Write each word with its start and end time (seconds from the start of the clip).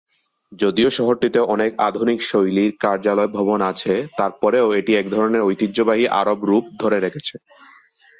যদিও 0.51 0.89
শহরটিতে 0.89 1.39
অনেক 1.53 1.71
আধুনিক 1.87 2.19
শৈলীর 2.21 2.71
কার্যালয় 2.79 3.31
ভবন 3.37 3.59
আছে, 3.71 3.93
তার 4.17 4.31
পরেও 4.41 4.67
এটি 4.79 4.91
এক 4.95 5.07
ধরনের 5.09 5.45
ঐতিহ্যবাহী 5.49 6.05
আরব 6.21 6.39
রূপ 6.45 6.65
ধরে 6.81 6.97
রেখেছে। 6.99 7.35